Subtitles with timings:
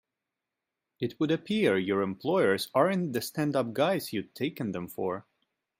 [0.99, 5.27] It would appear your employers aren't the stand up guys you'd taken them for.